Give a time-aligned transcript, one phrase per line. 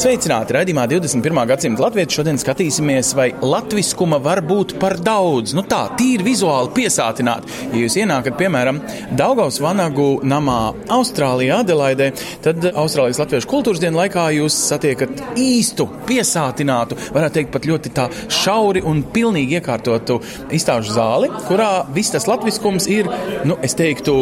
[0.00, 0.54] Sveicināti!
[0.56, 1.38] Radījumā 21.
[1.44, 5.52] gadsimta latviešu šodien skatīsimies, vai latviskuma var būt par daudz.
[5.52, 7.44] Nu tā, tīri vizuāli piesātināt.
[7.68, 8.78] Ja jūs ienākat, piemēram,
[9.18, 12.06] Daugaus Vanagu namā Austrālijā, Adelaidē,
[12.40, 18.08] tad Austrālijas latviešu kultūras dienu laikā jūs satiekat īstu, piesātinātu, varētu teikt pat ļoti tā
[18.38, 20.16] šauri un pilnīgi iekārtotu
[20.56, 23.12] izstāžu zāli, kurā viss tas latviskums ir,
[23.44, 24.16] nu, es teiktu,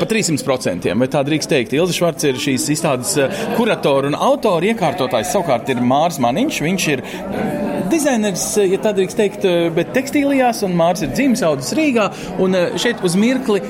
[0.00, 0.96] pa 300%.
[1.04, 1.76] Vai tā drīkst teikt?
[1.76, 5.32] Ilza Švarts ir šīs izstādes eh, kuratora un autora iekārtotājs.
[5.32, 6.60] Savukārt ir Mārs Maniņš.
[6.62, 7.02] Viņš ir
[7.92, 12.10] dizainers, ja tā drīkst teikt, bet tekstīlijās, un Mārs ir dzimis audzis Rīgā.
[12.42, 13.60] Un eh, šeit uz mirkli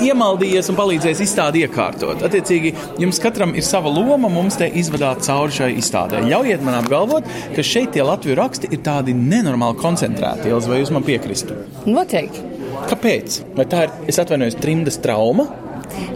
[0.00, 2.22] iemaldījies un palīdzējis izstādi iekārtot.
[2.24, 6.22] Attiecīgi, jums katram ir sava loma, mums te izvadāt cauri šai izstādē.
[6.24, 10.48] Ļaujiet man apgalvot, ka šeit tie latviešu raksti ir tādi nenormāli koncentrēti.
[10.52, 11.58] Ilza, vai jūs man piekristu?
[11.88, 12.46] Noteikti.
[12.88, 13.42] Kāpēc?
[13.58, 15.50] Vai tā ir, es atvainojos, trimdas trauma?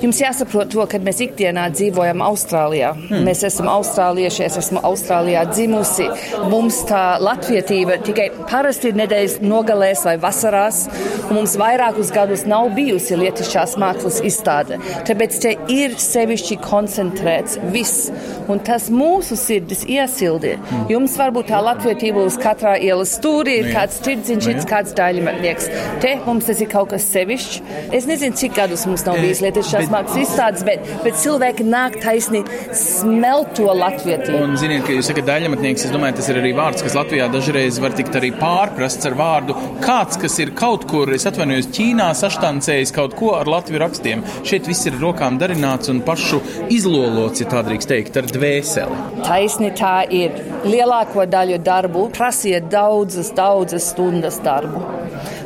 [0.03, 2.93] Jums jāsaprot to, ka mēs ikdienā dzīvojam Austrālijā.
[2.99, 3.25] Hmm.
[3.27, 6.09] Mēs esam austrālieši, es esmu Austrālijā dzimusi.
[6.53, 10.85] Mums tā latvietība tikai parasti ir nedēļas nogalēs vai vasarās,
[11.29, 14.79] un mums vairākus gadus nav bijusi lietišķās mākslas izstāde.
[15.09, 18.11] Tāpēc te ir sevišķi koncentrēts viss,
[18.53, 20.57] un tas mūsu sirdis iesildi.
[20.61, 20.87] Hmm.
[20.93, 25.69] Jums varbūt tā latvietība uz katrā ielas stūrī ir Nu kāds tirdziņš, Nu kāds daļmetnieks.
[26.03, 27.63] Te mums tas ir kaut kas sevišķs.
[27.97, 31.67] Es nezinu, cik gadus mums nav Eh, bijis lietišķās bet- mākslas izstādes, bet, bet cilvēki
[31.69, 34.43] nāk taisni smelt to latvietību.
[34.45, 37.79] Un, ziniet, ka jūs sakat, daļamatnieks, es domāju, tas ir arī vārds, kas Latvijā dažreiz
[37.83, 42.93] var tikt arī pārprasts ar vārdu kāds, kas ir kaut kur, es atvainojos, Ķīnā saštancējis
[42.95, 44.25] kaut ko ar latviešu rakstiem.
[44.47, 46.41] Šeit viss ir rokām darināts un pašu
[46.73, 49.01] izlolots, ja tā drīkst teikt, ar dvēseli.
[49.25, 50.37] Taisni tā ir.
[50.65, 54.85] Lielāko daļu darbu prasīja daudzas, daudzas stundas darbu.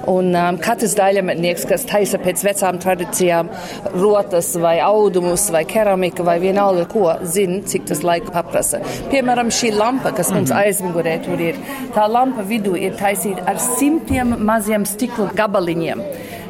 [0.09, 3.51] Un um, katrs daļametnieks, kas taisa pēc vecām tradīcijām,
[3.99, 8.81] rotas vai audumus vai keramika vai vienalga ko, zina, cik tas laika paprasa.
[9.13, 11.61] Piemēram, šī lampa, kas mums aizmugurē tur ir,
[11.97, 16.05] tā lampa vidū ir taisīta ar simtiem maziem stikla gabaliņiem.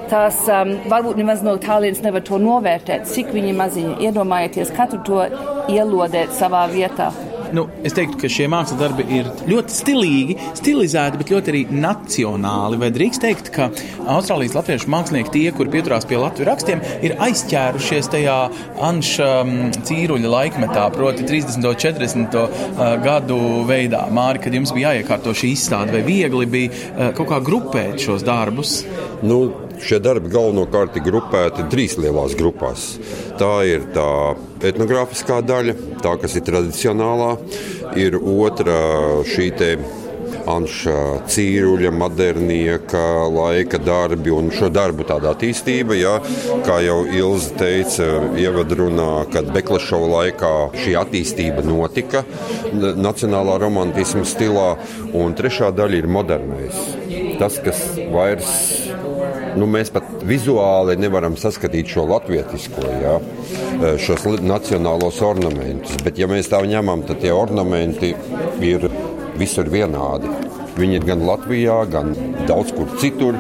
[0.09, 3.99] Tās um, varbūt nemaz no tālienes nevar to novērtēt, cik viņi maziņi.
[4.09, 5.25] Iedomājieties, katru to
[5.69, 7.11] ielodēt savā vietā.
[7.55, 12.81] Nu, es teiktu, ka šie mākslas darbi ir ļoti stilīgi, stilizēti, bet ļoti arī nacionāli.
[12.81, 13.71] Vai drīkst teikt, ka
[14.05, 18.37] Austrālijas latviešu mākslinieki, tie, kuri pieturās pie latviešu rakstiem, ir aizķērušies tajā
[18.89, 21.61] Anša mm, cīruļa laikmetā, proti 30.
[21.63, 22.39] un 40.
[22.43, 23.39] uh, gadu
[23.69, 24.05] veidā.
[24.15, 28.27] Māri, kad jums bija jāiekārto šī izstāde, vai viegli bija uh, kaut kā grupēt šos
[28.27, 28.83] darbus?
[29.25, 32.91] Nu, šie darbi galvenokārt ir grupēti trīs lielās grupās.
[33.39, 34.09] Tā ir tā
[34.69, 37.33] etnogrāfiskā daļa, tā kas ir tradicionālā,
[38.01, 38.83] ir otra
[39.29, 39.73] šī te.
[40.49, 45.97] Anša cīruļa, modernieka, laika darbi un šo darbu tāda attīstība.
[45.99, 46.15] Ja,
[46.65, 48.07] kā jau Ilza teica,
[48.41, 52.25] ievadrunā, kad Beklešova laikā šī attīstība notika
[52.73, 54.71] nacionālā romantisma stilā,
[55.13, 56.81] un trešā daļa ir modernais.
[57.41, 58.55] Tas, kas vairs
[59.59, 63.17] nu, mēs pat vizuāli nevaram saskatīt šo latvietisko, ja,
[64.01, 65.99] šos nacionālos ornamentus.
[66.05, 68.15] Bet, ja mēs tā ņemam, tad tie ornamenti
[68.65, 68.89] ir
[69.39, 70.31] visur vienādi.
[70.79, 72.13] Viņi ir gan Latvijā, gan
[72.47, 73.39] daudz kur citur.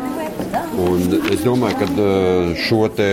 [0.79, 3.09] Un es domāju, ka eh, šo te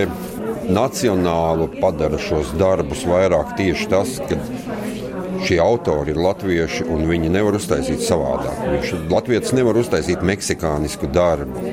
[0.65, 4.37] nacionālu padara šos darbus vairāk tieši tas, ka
[5.45, 8.61] šie autori ir latvieši un viņi nevar uztaisīt savādāk.
[8.73, 11.63] Viņš Latvijas nevar uztaisīt meksikānisku darbu.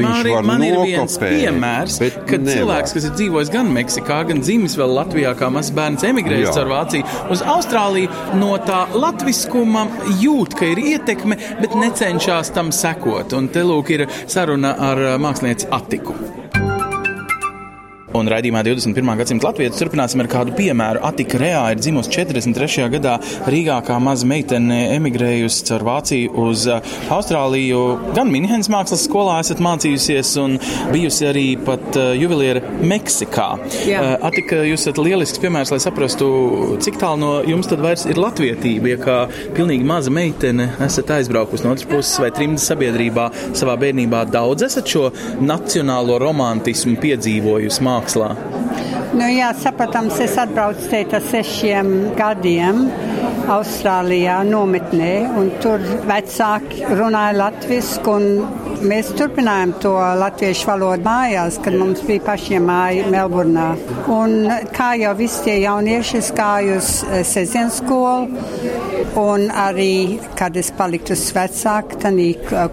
[0.00, 2.56] Viņš Mārī, var man ir viens nokopēt, piemērs, kad nevar.
[2.56, 6.70] cilvēks, kas ir dzīvojis gan Meksikā, gan dzimis vēl Latvijā, kā mazs bērns, emigrējis caur
[6.70, 9.86] Vāciju uz Austrāliju, no tā latviskuma
[10.22, 13.34] jūt, ka ir ietekme, bet necenšas tam sekot.
[13.36, 16.16] Un te lūk ir saruna ar mākslinieci Atiku.
[18.10, 19.06] Un raidījumā 21.
[19.20, 20.98] gadsimta Latvijas turpināsim ar kādu piemēru.
[21.06, 22.88] Atika Reā ir dzimusi 43.
[22.90, 23.12] gadā
[23.46, 26.80] Rīgā kā maza meitene emigrējusi caur Vāciju uz uh,
[27.14, 27.82] Austrāliju.
[28.16, 30.56] Gan Minhenes mākslas skolā esat mācījusies un
[30.90, 33.46] bijusi arī pat uh, juvelieru Meksikā.
[33.86, 34.02] Jā.
[34.02, 36.32] Uh, Atika, jūs esat lielisks piemērs, lai saprastu,
[36.82, 38.90] cik tālu no jums tad vairs ir latvietība.
[38.90, 39.20] Ja kā
[39.54, 44.90] pilnīgi maza meitene esat aizbraukusi no otras puses vai trimdas sabiedrībā savā bērnībā daudz esat
[44.90, 45.06] šo
[45.46, 48.32] nacionālo romantismu piedzīvojusi mākslā.
[49.10, 51.88] Nu, jā, saprotams, es atbraucu šeit ar sešiem
[52.18, 52.86] gadiem.
[53.50, 61.76] Austrālijā nometnē, un tur vecāki runāja latvisku, un mēs turpinājām to latviešu valodu mājās, kad
[61.78, 63.68] mums bija pašiem māja Melburnā.
[64.12, 68.40] Un kā jau visi tie jaunieši, es gāju uz eh, sezienu skolu,
[69.20, 72.18] un arī, kad es paliku uz vecāku, tad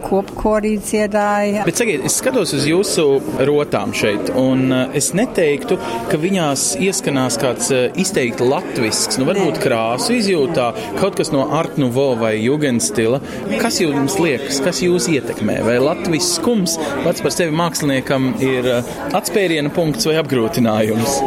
[0.03, 1.63] kopkorī dziedāja.
[1.67, 3.05] Bet, sakiet, es skatos uz jūsu
[3.47, 5.79] rotām šeit, un eh, es neteiktu,
[6.11, 10.69] ka viņās ieskanās kāds eh, izteikti latvisks, nu varbūt krāsu izjūtā,
[10.99, 13.21] kaut kas no Art Nouveau vai Jugendstila.
[13.61, 15.59] Kas jums liekas, kas jūs ietekmē?
[15.67, 21.19] Vai latviskums pats par sevi māksliniekam ir eh, atspēriena punkts vai apgrūtinājums?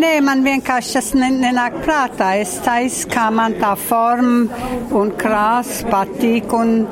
[0.00, 2.30] Nē, man vienkārši tas nenāk prātā.
[2.40, 4.46] Es taisu, kā man tā forma
[4.96, 6.54] un krāsa patīk.
[6.56, 6.86] Un,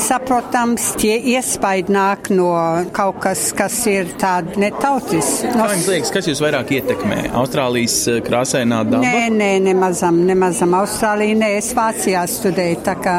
[0.00, 2.48] saprotams, tie iespaidi nāk no
[2.96, 5.42] kaut kas, kas ir tāda netautis.
[5.50, 5.66] No...
[5.66, 7.20] Kā jums liekas, kas jūs vairāk ietekmē?
[7.42, 9.02] Austrālijas eh, krāsainā daba?
[9.04, 10.78] Nē, nē, nemazam, nemazam.
[10.80, 13.18] Austrālija, nē, es Vācijā studēju, tā kā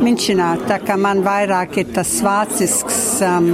[0.00, 3.04] Minčinā, tā kā man vairāk ir tas vācisks.
[3.26, 3.52] Um,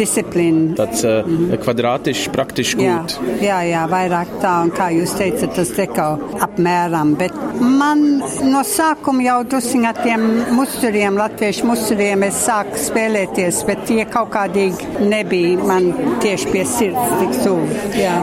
[0.00, 0.74] disciplīna.
[0.78, 1.62] Tāds uh, mm -hmm.
[1.64, 3.16] kvadrātišs, praktiski gūt.
[3.44, 7.14] Jā, jā, vairāk tā, un kā jūs teicat, tas te kaut apmēram.
[7.20, 8.04] Bet man
[8.52, 10.26] no sākuma jau drusiņ ar tiem
[10.56, 15.90] musturiem, latviešu musturiem, es sāku spēlēties, bet tie kaut kādīgi nebija man
[16.22, 17.68] tieši pie sirds tik tuvu.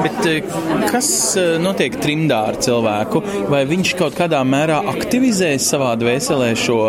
[0.04, 3.24] Bet uh, kas uh, notiek trimdā ar cilvēku?
[3.52, 6.80] Vai viņš kaut kādā mērā aktivizē savā dvēselē šo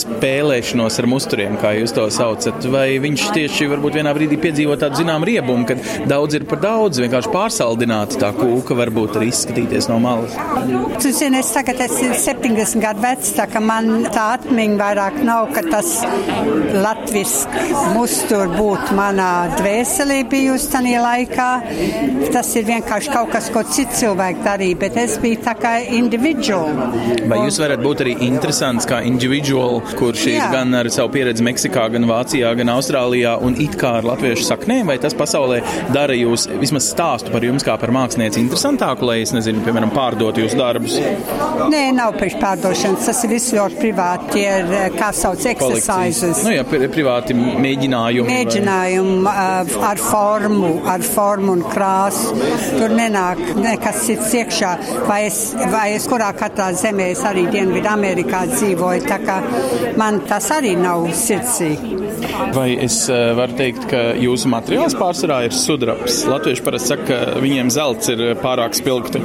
[0.00, 2.66] spēlēšanos ar musturiem, kā jūs to saucat?
[2.72, 6.60] Vai viņš tieši varbūt vienā brīdī brīdī piedzīvo tādu zinām riebumu, kad daudz ir par
[6.62, 10.36] daudz, vienkārši pārsaldināta tā kūka varbūt arī izskatīties no malas.
[11.02, 15.50] Tu zini, es tagad esmu 70 gadu vecs, tā ka man tā atmiņa vairāk nav,
[15.54, 15.92] ka tas
[16.76, 17.66] latviski
[17.96, 21.50] mustur būtu manā dvēselī bijusi tajā laikā.
[22.34, 27.26] Tas ir vienkārši kaut kas, ko cits cilvēki darīja, bet es biju tā kā individuāli.
[27.30, 31.86] Vai jūs varat būt arī interesants kā individuāli, kurš ir gan ar savu pieredzi Meksikā,
[31.94, 35.60] gan Vācijā, gan Austrālijā un it kā ar latviešu saknēm, vai tas pasaulē
[35.94, 40.42] dara jūs vismaz stāstu par jums kā par mākslinieci interesantāku, lai es nezinu, piemēram, pārdotu
[40.42, 40.96] jūsu darbus?
[41.70, 46.42] Nē, nav priekš pārdošanas, tas ir viss ļoti privāti, tie ir, eh, kā sauc, exercises.
[46.46, 48.28] Nu jā, privāti mēģinājumi.
[48.32, 49.84] Mēģinājumi vai...
[49.86, 52.34] Ar formu, ar formu un krāsu.
[52.76, 54.72] Tur nenāk nekas cits iekšā,
[55.06, 55.40] vai es,
[55.72, 59.38] vai es kurā katrā zemē es arī Dienvidu Amerikā dzīvoju, tā kā
[60.00, 61.74] man tas arī nav sirsī.
[62.54, 66.22] Vai es uh, varu teikt, ka jūsu materiāls pārsvarā ir sudrabs.
[66.30, 69.22] Latvieši parasti saka, ka viņiem zelts ir pārāk spilgti.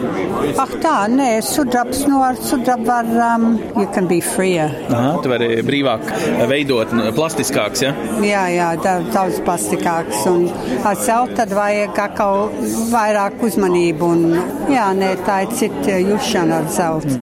[0.61, 4.57] Ak tā, nē, sudrabs, no ar sudrabu var, um, you can be free.
[4.59, 6.05] Aha, tu vari brīvāk
[6.51, 7.93] veidot, plastiskāks, ja?
[8.25, 8.69] Jā, jā,
[9.13, 10.25] daudz plastikāks.
[10.31, 10.47] Un
[10.87, 12.49] ar zeltu tad vajag atkal
[12.91, 14.11] vairāk uzmanību.
[14.11, 17.21] Un, jā, nē, tā ir cita jušana ar zeltu.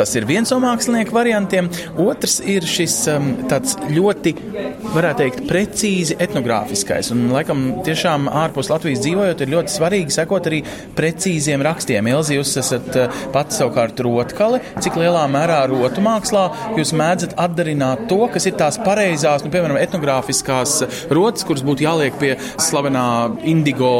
[0.00, 1.66] Tas ir viens no mākslinieku variantiem.
[2.00, 4.30] Otrs ir šis um, tāds ļoti,
[4.94, 7.10] varētu teikt, precīzi etnogrāfiskais.
[7.12, 10.62] Un, laikam, tiešām ārpus Latvijas dzīvojot, ir ļoti svarīgi sekot arī
[10.96, 12.08] precīziem rakstiem.
[12.14, 14.62] Ilzi, jūs esat uh, pats savukārt rotkali.
[14.80, 16.46] Cik lielā mērā rotu mākslā
[16.78, 20.78] jūs mēdzat atdarināt to, kas ir tās pareizās, nu, piemēram, etnogrāfiskās
[21.12, 23.04] rotas, kuras būtu jāliek pie slavenā
[23.52, 23.92] indigo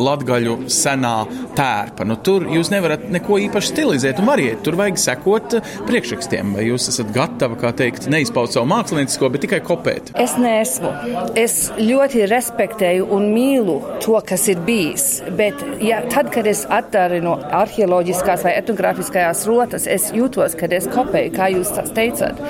[0.00, 1.14] latgaļu senā
[1.52, 2.08] tērpa.
[2.08, 4.64] Nu, tur jūs nevarat neko īpaši stilizēt un variet.
[4.64, 6.54] Tur vajag sekot sekot priekšrakstiem?
[6.54, 10.12] Vai jūs esat gatavi, kā teikt, neizpaut savu māksliniecisko, bet tikai kopēt?
[10.20, 10.90] Es neesmu.
[11.38, 15.22] Es ļoti respektēju un mīlu to, kas ir bijis.
[15.36, 21.34] Bet ja, tad, kad es atdarinu arheoloģiskās vai etnogrāfiskajās rotas, es jūtos, ka es kopēju,
[21.34, 22.40] kā jūs teicat.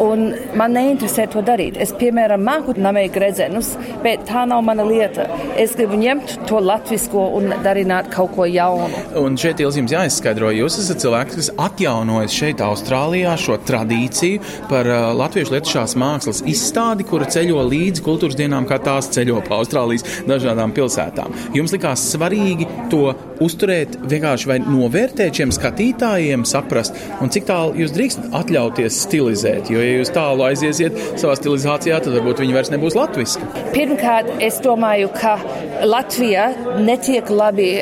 [0.00, 1.78] Un man neinteresē to darīt.
[1.80, 5.28] Es, piemēram, māku namēju gredzenus, bet tā nav mana lieta.
[5.60, 9.04] Es gribu ņemt to latvisko un darināt kaut ko jaunu.
[9.20, 14.40] Un šeit jums jāizskaidro, jūs esat cilvēks, kas atjauno atjaunojis šeit, Austrālijā, šo tradīciju
[14.70, 19.58] par uh, latviešu lietušās mākslas izstādi, kura ceļo līdzi kultūras dienām, kā tās ceļo pa
[19.60, 21.34] Austrālijas dažādām pilsētām.
[21.54, 23.14] Jums likās svarīgi to
[23.44, 29.70] uzturēt, vienkārši vai novērtēt šiem skatītājiem, saprast, un cik tālu jūs drīkstat atļauties stilizēt.
[29.72, 33.48] Jo, ja jūs tālu aiziesiet savā stilizācijā, tad varbūt viņi vairs nebūs latviski.
[33.74, 35.36] Pirmkārt, es domāju, ka
[35.84, 36.48] Latvija
[36.80, 37.72] netiek labi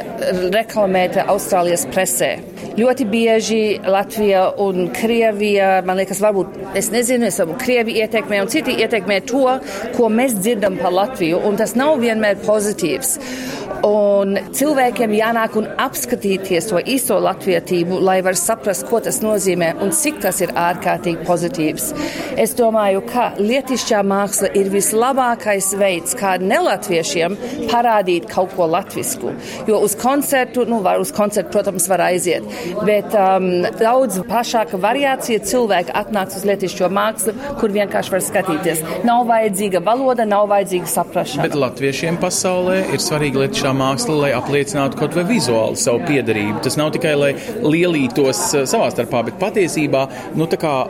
[0.54, 2.34] reklamēta Austrālijas presē.
[2.72, 4.21] Ļoti bieži Latvija
[4.62, 9.44] un Krievija, man liekas, varbūt, es nezinu, es varbūt Krievi ietekmē un citi ietekmē to,
[9.96, 13.16] ko mēs dzirdam par Latviju, un tas nav vienmēr pozitīvs.
[13.82, 19.90] Un cilvēkiem jānāk un apskatīties to īsto latvietību, lai var saprast, ko tas nozīmē un
[19.96, 21.88] cik tas ir ārkārtīgi pozitīvs.
[22.38, 27.34] Es domāju, ka lietišķā māksla ir vislabākais veids, kā nelatviešiem
[27.72, 29.34] parādīt kaut ko latvisku.
[29.66, 32.46] Jo uz koncertu, nu, var, uz koncertu, protams, var aiziet,
[32.86, 38.86] bet um, daudz plašāka variācija cilvēki atnāks uz lietišķo mākslu, kur vienkārši var skatīties.
[39.08, 41.48] Nav vajadzīga valoda, nav vajadzīga saprašana.
[41.48, 46.60] Bet latviešiem pasaulē ir svarīga lietišķā māksla, lai apliecinātu kaut vai vizuāli savu piedarību.
[46.64, 50.04] Tas nav tikai, lai lielītos uh, savā starpā, bet patiesībā
[50.38, 50.48] nu,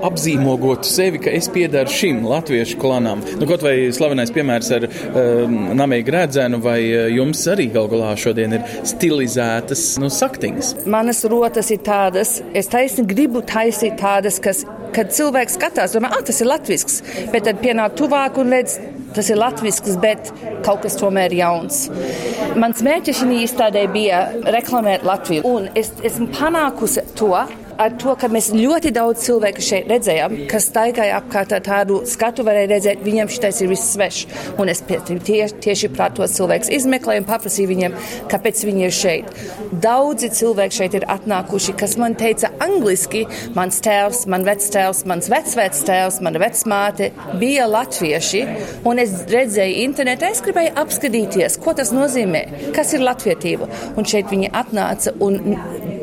[0.09, 3.23] apzīmogotu sevi, ka es piedaru šim latviešu klanam.
[3.39, 8.13] Nu, kaut vai slavenais piemērs ar um, Namēju Grēdzenu, vai uh, jums arī gal galā
[8.19, 10.75] šodien ir stilizētas nu, saktiņas?
[10.93, 16.23] Manas rotas ir tādas, es taisni gribu taisīt tādas, kas, kad cilvēks skatās, domā, ah,
[16.27, 17.01] tas ir latvisks,
[17.33, 18.79] bet tad pienāk tuvāk un redz,
[19.17, 20.31] tas ir latvisks, bet
[20.67, 21.85] kaut kas tomēr jauns.
[22.61, 27.33] Mans mērķis šī izstādē bija reklamēt Latviju, un es esmu panākusi to,
[27.81, 32.45] ar to, ka mēs ļoti daudz cilvēku šeit redzējām, kas staigāja apkārt ar tādu skatu,
[32.47, 34.39] varēja redzēt, viņam šis ir viss svešs.
[34.61, 37.97] Un es tieši, tieši prāt tos cilvēkus izmeklēju un paprasīju viņiem,
[38.33, 39.33] kāpēc viņi ir šeit.
[39.83, 43.25] Daudzi cilvēki šeit ir atnākuši, kas man teica angliski,
[43.57, 47.11] mans tēvs, man vectēvs, mans vecvectēvs, mana vecmāte
[47.41, 48.43] bija latvieši,
[48.89, 52.45] un es redzēju internetā, es gribēju apskatīties, ko tas nozīmē,
[52.77, 53.69] kas ir latvietība.
[53.97, 55.41] Un šeit viņi atnāca un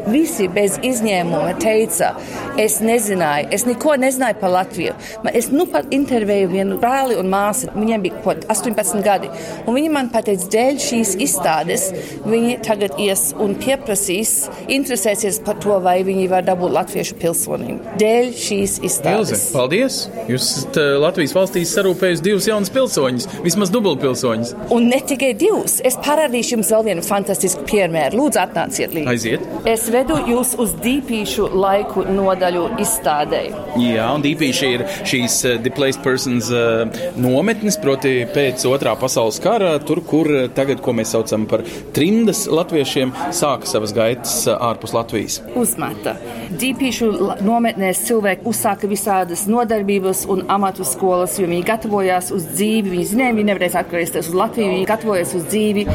[0.08, 2.14] Visi bez izņēmuma teica,
[2.62, 4.96] es nezināju, es neko nezināju par Latviju.
[5.34, 9.30] Es nu pat intervēju vienu brāli un māsu, viņiem bija kaut 18 gadi,
[9.66, 11.90] un viņi man pateica, dēļ šīs izstādes
[12.28, 14.34] viņi tagad ies un pieprasīs,
[14.72, 17.96] interesēsies par to, vai viņi var dabūt latviešu pilsonību.
[18.00, 19.34] Dēļ šīs izstādes.
[19.34, 20.00] Ilze, paldies!
[20.30, 24.54] Jūs esat eh, Latvijas valstīs sarūpējis divus jaunus pilsoņus, vismaz dubultpilsoņus.
[24.76, 25.80] Un ne tikai divus.
[25.86, 28.20] Es parādīšu jums vēl vienu fantastisku piemēru.
[28.20, 29.10] Lūdzu, atnāciet līdzi.
[29.14, 29.48] Aiziet!
[29.70, 33.52] Es vedu jūs uz dīpīšu laiku nodaļu izstādēji.
[33.84, 36.86] Jā, un dīpīši ir šīs uh, displaced persons uh,
[37.20, 41.66] nometnes, proti pēc otrā pasaules kara, tur, kur uh, tagad, ko mēs saucam par
[41.96, 45.40] trimdas latviešiem, sāka savas gaitas ārpus Latvijas.
[45.60, 46.16] Uzmeta.
[46.60, 47.12] Dīpīšu
[47.46, 52.96] nometnēs cilvēki uzsāka visādas nodarbības un amatu skolas, jo viņi gatavojās uz dzīvi.
[52.96, 55.88] Viņi zināja, viņi nevarēs atgriezties uz Latviju, viņi gatavojas uz dzīvi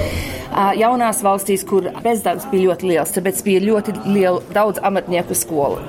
[0.79, 5.81] jaunās valstīs, kur bezdarbs bija ļoti liels, tāpēc bija ļoti lielu, daudz amatnieku skolu.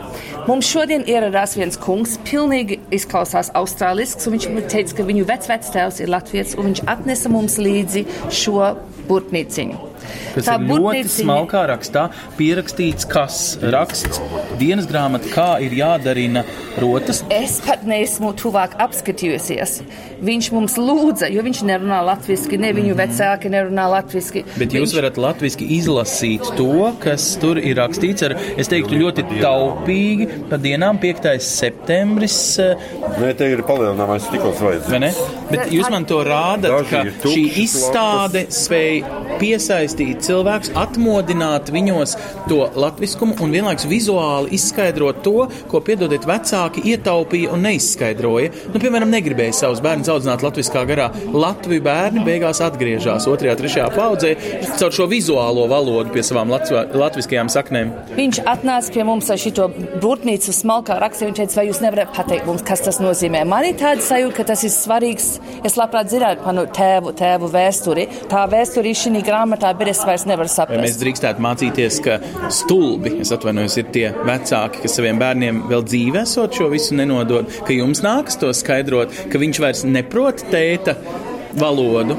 [0.45, 6.13] Mums šodien ieradās viens kungs, pilnīgi izklausās austrālisks, un viņš teica, ka viņu vecvectēvs ir
[6.13, 8.05] latviets, un viņš atnesa mums līdzi
[8.43, 8.73] šo
[9.09, 9.94] burtnīciņu.
[10.35, 12.07] Tas tā ir ļoti smalkā rakstā
[12.39, 13.41] pierakstīts, kas
[13.75, 14.21] raksts
[14.59, 16.45] dienas grāmata, kā ir jādarina
[16.81, 17.21] rotas.
[17.33, 19.77] Es pat neesmu tuvāk apskatījusies.
[20.25, 24.45] Viņš mums lūdza, jo viņš nerunā latviski, ne viņu vecāki nerunā latviski.
[24.55, 24.97] Bet jūs viņš...
[24.99, 30.99] varat latviski izlasīt to, kas tur ir rakstīts ar, es teiktu, ļoti taupīgi pa dienām
[31.03, 31.31] 5.
[31.43, 32.37] septembris.
[32.63, 34.91] Eh, Nē, te ir palielinājums tikos vajadzīgs.
[34.91, 35.11] Vai ne?
[35.51, 42.15] Bet jūs man to rādat, ka šī izstāde spēja piesaistīt cilvēkus, atmodināt viņos
[42.49, 48.51] to latviskumu un vienlaikus vizuāli izskaidrot to, ko, piedodiet, vecāki ietaupīja un neizskaidroja.
[48.73, 51.09] Nu, piemēram, negribēja savus bērnus audzināt latviskā garā.
[51.33, 54.33] Latviju bērni beigās atgriežas otrajā, trešajā paudzē
[54.79, 57.93] caur šo vizuālo valodu pie savām latviskajām saknēm.
[58.17, 59.69] Viņš atnāca pie mums ar šo
[60.03, 61.29] burtnīcu smalkā rakstā.
[61.29, 63.43] Viņš teica, vai jūs nevarat pateikt mums, kas tas nozīmē.
[63.49, 65.29] Man ir tāda sajūta, ka tas ir svarīgs.
[65.65, 68.07] Es labprāt zinātu par nu, tēvu, tēvu vēsturi.
[68.31, 70.79] Tā vēsture ir šī grāmatā, bet es vairs nevaru saprast.
[70.79, 72.19] Vai mēs drīkstētu mācīties, ka
[72.53, 77.51] stulbi, es atvainojos, ir tie vecāki, kas saviem bērniem vēl dzīvē esot šo visu nenodod,
[77.67, 80.97] ka jums nākas to skaidrot, ka viņš vairs neprot tēta
[81.59, 82.17] valodu.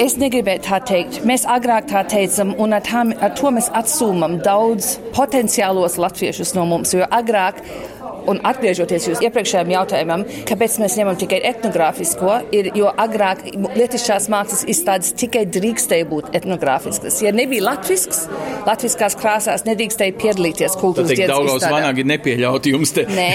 [0.00, 1.18] Es negribēju tā teikt.
[1.28, 6.64] Mēs agrāk tā teicām, un ar, tā, ar to mēs atsūmam daudz potenciālos latviešus no
[6.70, 6.94] mums.
[6.96, 7.60] Jo agrāk
[8.28, 13.46] Un atgriežoties uz iepriekšējiem jautājumam, kāpēc mēs ņemam tikai etnogrāfisko, ir, jo agrāk
[13.76, 17.20] lietišķās mākslas izstādes tikai drīkstēja būt etnogrāfiskas.
[17.24, 18.26] Ja nebija latvisks,
[18.66, 21.32] latviskās krāsās nedrīkstēja piedalīties kultūras dienas.
[21.32, 23.06] Daudz vanāgi nepieļauti jums te.
[23.10, 23.30] Nē,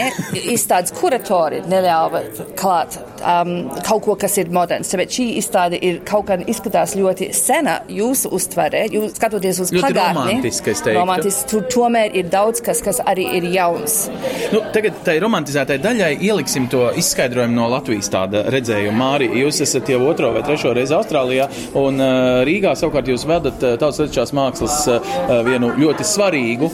[0.53, 2.21] izstādes kuratori neļāva
[2.59, 4.91] klāt um, kaut ko, kas ir moderns.
[4.93, 10.25] Tāpēc šī izstāde ir kaut kā izskatās ļoti sena jūsu uztverē, jūs skatoties uz pagātni.
[10.35, 10.99] Romantiski, es teiktu.
[10.99, 14.05] Romantiski, tur tomēr ir daudz kas, kas arī ir jauns.
[14.53, 18.95] Nu, tagad tai romantizētai daļai ieliksim to izskaidrojumu no Latvijas tāda redzējuma.
[18.95, 21.47] Māri, jūs esat jau otro vai trešo reizi Austrālijā,
[21.79, 25.13] un uh, Rīgā savukārt jūs vedat uh, tautas letišķās mākslas uh,
[25.45, 26.69] vienu ļoti svarīgu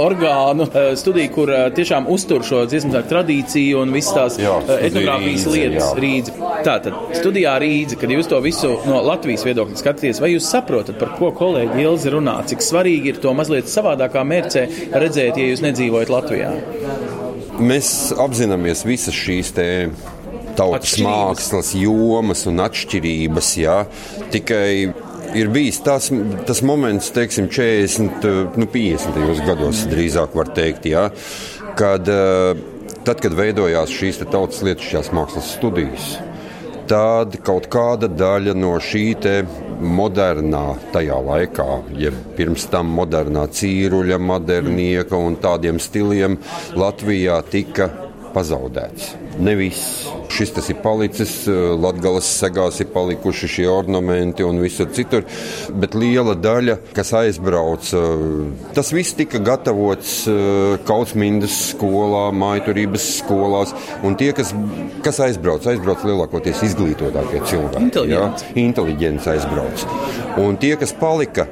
[0.00, 0.66] orgānu
[0.98, 6.34] studiju, kur tiešām uztur šo dziesmu tradīciju un visas tās Jā, etnogrāfijas Rīdze, lietas rīdzi.
[6.66, 11.14] Tātad, studijā rīdzi, kad jūs to visu no Latvijas viedokļa skatāties, vai jūs saprotat, par
[11.18, 16.14] ko kolēģi Ilzi runā, cik svarīgi ir to mazliet savādākā mērcē redzēt, ja jūs nedzīvojat
[16.14, 16.54] Latvijā?
[17.60, 19.66] Mēs apzināmies visas šīs te
[20.56, 23.50] tautas mākslas jomas un atšķirības.
[23.60, 23.76] Jā.
[24.32, 24.70] Tikai
[25.36, 26.10] ir bijis tas,
[26.48, 31.08] tas moments, teiksim, 40, nu, 50 gados, drīzāk var teikt, jā,
[31.78, 32.64] kad, eh,
[33.06, 36.16] tad, kad veidojās šīs tautas lietušķās mākslas studijas.
[36.90, 39.12] Tad kaut kāda daļa no šī
[39.80, 41.66] modernā, tajā laikā,
[42.02, 46.34] ja pirms tam modernā cīruļa, modernieka un tādiem stiliem
[46.74, 49.14] Latvijā tika pazaudēts.
[49.40, 50.08] Ne viss.
[50.30, 51.32] Šis tas ir palicis,
[51.80, 55.24] Latvijas segās ir palikuši šie ornamenti un visur citur,
[55.74, 57.90] bet liela daļa, kas aizbrauc,
[58.76, 63.74] tas viss tika gatavots eh, Kautsmindas skolā, maiturības skolās,
[64.06, 64.54] un tie, kas,
[65.04, 68.06] kas aizbrauc, aizbrauc lielākoties izglītotākie cilvēki.
[68.10, 68.26] Jā,
[68.60, 69.86] Inteliģents aizbrauc.
[70.40, 71.48] Un tie, kas palika,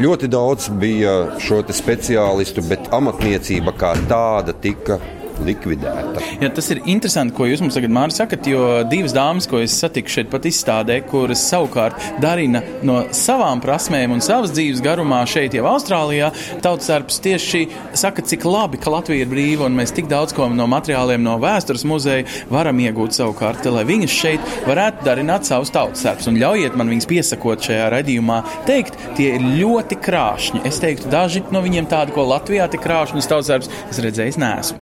[0.00, 4.98] ļoti daudz bija šo te speciālistu, bet amatniecība kā tāda tika
[5.42, 6.22] likvidēta.
[6.42, 9.74] Ja, tas ir interesanti, ko jūs mums tagad Māri, sakat, jo divas dāmas, ko es
[9.78, 15.56] satiku šeit pat izstādē, kuras savukārt darina no savām prasmēm un savas dzīves garumā šeit
[15.56, 16.32] jau Austrālijā,
[16.64, 17.64] tautsarps tieši
[17.98, 21.38] saka, cik labi, ka Latvija ir brīva un mēs tik daudz ko no materiāliem no
[21.42, 26.28] vēstures muzeja varam iegūt savukārt, lai viņas šeit varētu darināt savus tautsarps.
[26.30, 30.64] Un ļaujiet man viņus piesakot šajā raidījumā teikt, tie ir ļoti krāšņi.
[30.68, 34.81] Es teiktu, daži no viņiem tādi, ko Latvijā tik krāšņus tautsarps es redzējis neesmu.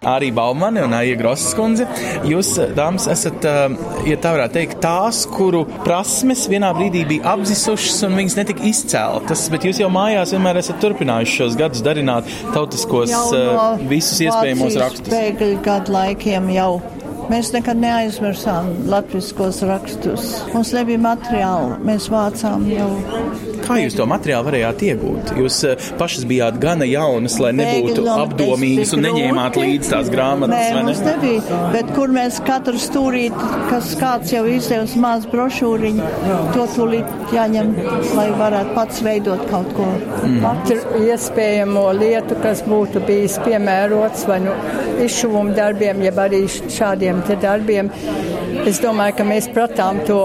[0.00, 1.84] Arī Baumane un Aija Grosas kundze.
[2.24, 3.74] Jūs, dāmas, esat, eh,
[4.08, 9.42] ja tā varētu teikt, tās, kuru prasmes vienā brīdī bija apzisušas un viņas netika izcēltas,
[9.52, 15.12] bet jūs jau mājās vienmēr esat turpinājuši šos gadus darināt tautiskos eh, visus iespējamos rakstus.
[15.12, 16.80] Bēgļu gadu laikiem jau.
[17.28, 20.32] Mēs nekad neaizmirsām latviskos rakstus.
[20.54, 22.88] Mums nebija materiāli, mēs vācām jau.
[23.70, 25.32] Kā jūs to materiālu varējāt iegūt?
[25.38, 30.72] Jūs eh, pašas bijāt gana jaunas, lai nebūtu apdomīgas un neņēmāt līdzi tās grāmatas, Nē,
[30.74, 31.14] vai mums ne?
[31.14, 31.60] nebija.
[31.74, 36.08] Bet kur mēs katru stūrīti, kas kāds jau izdevis maz brošūriņu,
[36.56, 37.72] to tūlīt jāņem,
[38.18, 39.86] lai varētu pats veidot kaut ko.
[40.24, 40.40] Mm.
[40.42, 44.56] Katru iespējamo lietu, kas būtu bijis piemērots vai nu
[45.04, 47.92] izšuvuma darbiem, jeb arī šādiem te darbiem.
[48.68, 50.16] Es domāju, ka mēs pratām to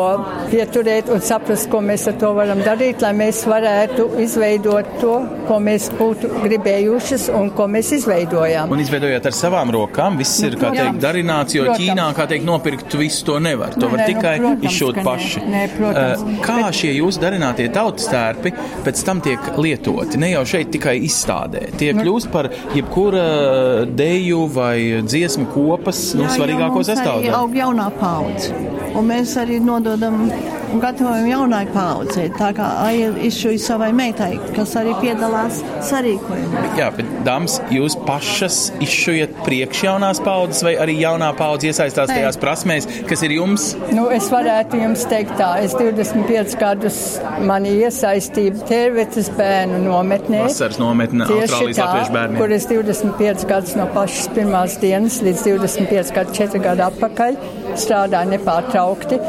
[0.52, 5.14] pieturēt un saprast, ko mēs ar to varam darīt, lai mēs varētu izveidot to,
[5.48, 8.72] ko mēs būtu gribējušas un ko mēs izveidojām.
[8.76, 10.86] Un izveidojot ar savām rokām, viss ir, kā Nu, Jā.
[10.90, 11.80] teikt, darināts, jo Protams.
[11.86, 13.70] Ķīnā, kā teikt, nopirkt visu to nevar.
[13.78, 15.06] To Nē, var nē, nu, tikai protams, izšūt ka nē.
[15.06, 15.44] paši.
[15.54, 16.26] Nē, protams.
[16.26, 18.52] Eh, Kā šie jūsu darinātie tautas tērpi
[18.84, 20.18] pēc tam tiek lietoti?
[20.18, 21.70] Ne jau šeit tikai izstādē.
[21.78, 22.02] Tie Nu.
[22.04, 27.34] kļūst par jebkura deju vai dziesmu kopas nu, svarīgāko mums arī sastāvdaļu.
[27.34, 28.25] aug jaunā paudze.
[28.96, 32.30] Un mēs arī nododam un gatavojam jaunai paudzei.
[32.36, 36.64] Tā kā Aija izšuja savai meitai, kas arī piedalās sarīkojumā.
[36.80, 42.20] Jā, bet, dāmas, jūs pašas izšujat priekš jaunās paudzes, vai arī jaunā paudze iesaistās Nē.
[42.20, 43.68] tajās prasmēs, kas ir jums?
[43.96, 47.00] Nu, es varētu jums teikt tā, es 25 gadus
[47.46, 50.46] mani iesaistīju Tērvetes bērnu nometnē.
[50.46, 52.40] Vasaras nometne Austrālijas latviešu bērniem.
[52.42, 57.38] kur es 25 gadus no pašas pirmās dienas līdz 25 gadu, 4 gadu atpakaļ
[57.76, 59.20] strādāju nepārtraukti.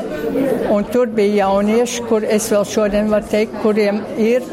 [0.72, 4.46] Un tur bija jaunieši, kur es vēl šodien varu teikt, kuriem ir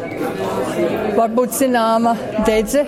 [1.17, 2.15] varbūt zināma
[2.47, 2.85] dedze,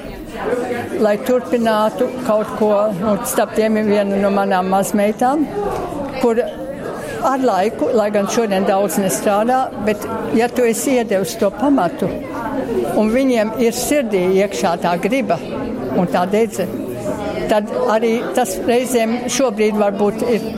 [1.02, 2.72] lai turpinātu kaut ko,
[3.12, 5.46] un starp tiem ir viena no manām mazmeitām,
[6.22, 6.42] kur
[7.26, 10.06] ar laiku, lai gan šodien daudz nestrādā, bet
[10.38, 12.10] ja tu esi iedevis to pamatu,
[13.00, 15.40] un viņiem ir sirdī iekšā tā griba
[15.96, 16.68] un tā dedze,
[17.50, 20.50] tad arī tas reizēm šobrīd varbūt ir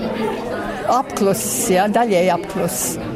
[0.98, 3.07] apklusis, jā, daļēji apklusis.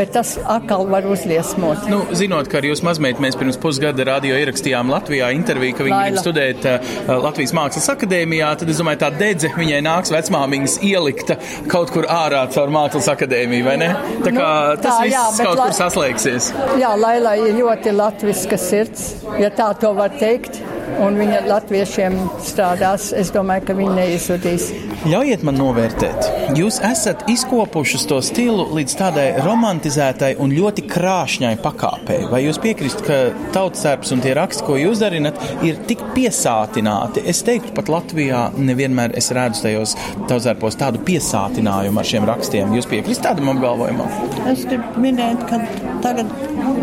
[0.00, 1.82] Bet tas atkal var uzliesmot.
[1.92, 5.98] Nu, zinot, ka ar jūsu mazmeitu mēs pirms pusgada radio ierakstījām Latvijā interviju, ka viņa
[6.06, 11.36] grib studēt uh, Latvijas Mākslas akadēmijā, tad es domāju, tā dedze viņai nāks vecmāmiņas ielikta
[11.68, 13.90] kaut kur ārā caur Mākslas akadēmiju, vai ne?
[14.24, 16.50] Tā kā Nu, tas tā, viss jā, kaut lai- kur saslēgsies.
[16.80, 19.10] Jā, Laila ir ļoti latviska sirds,
[19.42, 20.62] ja tā to var teikt.
[21.02, 23.10] Un viņa latviešiem strādās.
[23.16, 24.70] Es domāju, ka viņi neizsudīs.
[25.08, 26.26] Ļaujiet man novērtēt.
[26.58, 32.24] Jūs esat izkopušas to stilu līdz tādai romantizētai un ļoti krāšņai pakāpei.
[32.30, 33.18] Vai jūs piekristu, ka
[33.54, 37.24] tautsērps un tie raksti, ko jūs darinat, ir tik piesātināti?
[37.30, 39.96] Es teiktu, pat Latvijā nevienmēr es redzu tajos
[40.30, 42.76] tautsērpos tādu piesātinājumu ar šiem rakstiem.
[42.76, 44.10] Jūs piekristu tādam apgalvojumam?
[44.50, 45.60] Es gribu minēt, ka
[46.04, 46.30] tagad,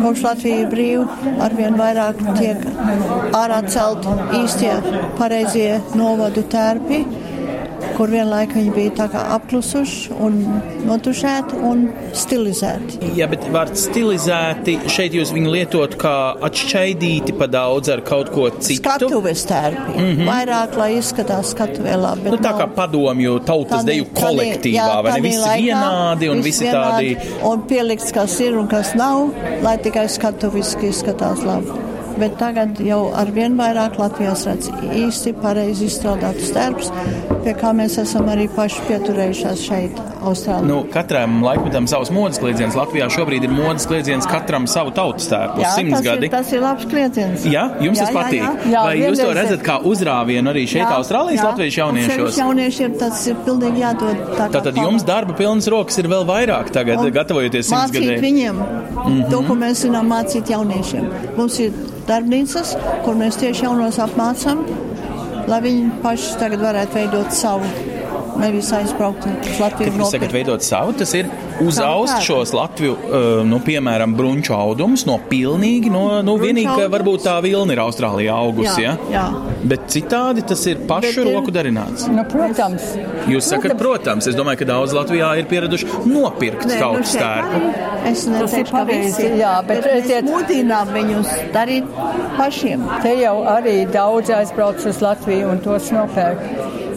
[0.01, 1.05] kopš Latvija ir brīva,
[1.45, 2.61] arvien vairāk tiek
[3.37, 3.96] ārā celt
[4.41, 4.73] īstie
[5.17, 7.05] pareizie novadu tērpi
[7.97, 10.35] kur vienlaikus viņi bija tā kā apklusuši un
[10.87, 11.83] notušēti un
[12.17, 12.99] stilizēti.
[13.17, 16.13] Jā, bet vārds stilizēti šeit jūs viņu lietot kā
[16.47, 18.79] atšķaidīti pa daudz ar kaut ko citu.
[18.83, 19.95] Skatuves tērpi.
[19.95, 20.29] Mm -hmm.
[20.29, 22.29] Vairāk, lai izskatās skatuvē labi.
[22.29, 25.21] Nu, tā kā padomju tautas Tādī- deju kolektīvā, jā, vai ne?
[25.27, 27.17] Visi laikā vienādi un visi tādi.
[27.43, 29.29] Un pielikts, kas ir un kas nav,
[29.63, 31.86] lai tikai skatuviski izskatās labi.
[32.17, 36.89] Bet tagad jau ar vien vairāk Latvijas redz īsti pareizi izstrādātus darbus,
[37.47, 40.67] pie kā mēs esam arī paši pieturējušās šeit, Austrālijā.
[40.67, 42.75] Nu, katram laikmetam savs modes kliedziens.
[42.75, 45.61] Latvijā šobrīd ir modes kliedziens katram savu tautas tērpu.
[45.63, 46.27] Jā, Simts tas gadi.
[46.27, 47.45] ir, tas ir labs kliedziens.
[47.47, 48.41] Jā, jums Jā, tas jā, patīk.
[48.41, 48.71] jā.
[48.73, 52.39] Jā, Vai jūs to redzat kā uzrāvienu arī šeit, Austrālijas latviešu jauniešos?
[52.41, 54.23] Jauniešiem tas ir pilnīgi jādod.
[54.35, 58.21] Tā Tātad jums darba pilnas rokas ir vēl vairāk tagad, Un gatavojoties simts Mācīt gadiem.
[58.25, 58.67] viņiem mm
[59.05, 59.29] -hmm.
[59.31, 61.07] to, ko mēs zinām mācīt jauniešiem.
[61.37, 61.71] Mums ir
[62.07, 64.63] darbnīcas, kur mēs tieši jaunos apmācām,
[65.47, 67.69] lai viņi paši tagad varētu veidot savu.
[68.37, 69.91] Nevis aizbraukt uz Latviju.
[69.91, 71.29] Kad jūs sakat veidot savu, tas ir
[71.61, 77.37] uzaust šos Latviju, uh, nu, piemēram, brunču audumus no pilnīgi, no, nu, vienīgi, varbūt tā
[77.43, 78.95] vilna ir Austrālijā augusi, ja?
[79.11, 79.43] Jā, jā.
[79.67, 82.07] Bet citādi tas ir pašu Bet ir- roku darināts.
[82.07, 82.81] Nu, protams,
[83.27, 87.21] Jūs sakat, protams, es domāju, ka daudz Latvijā ir pieraduši nopirkt Nē, nu tautas šeit
[87.21, 87.61] tērpu.
[87.61, 91.83] arī Es neteikšu, ka pareizi, visi, jā, bet mēs redziet- mudinām viņus darīt
[92.37, 92.85] pašiem.
[93.03, 96.39] te jau arī daudz aizbrauc uz Latviju un tos nopērk.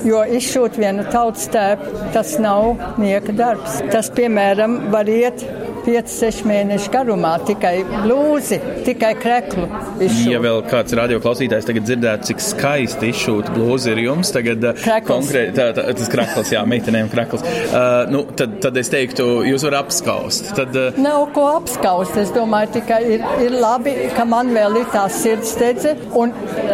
[0.06, 3.80] Jo izšūt vienu tautas tēpu, tas nav nieka darbs.
[3.92, 5.44] Tas, piemēram, var iet
[5.86, 9.66] 5-6 mēnešu garumā tikai blūzi, tikai kreklu.
[10.00, 10.30] izšūt.
[10.32, 15.08] Ja vēl kāds radioklausītājs tagad dzirdētu, cik skaisti izšūta blūzi ir jums, tagad Krekls.
[15.10, 19.64] konkrēti tā, tā, tas krakls, jā, meitenēm krakls, uh, nu, tad, tad es teiktu, jūs
[19.66, 20.52] varat apskaust.
[20.56, 22.16] Tad, uh, Nav ko apskaust.
[22.20, 26.32] Es domāju, tikai ir, ir labi, ka man vēl ir tā sirdsdedze, un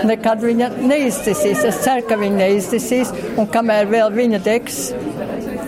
[0.08, 1.64] nekad viņa neizdisīs.
[1.70, 4.80] Es ceru, ka viņa neizdisīs, un kamēr vēl viņa degs,